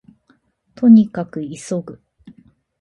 [0.73, 2.01] 兎に角急ぐ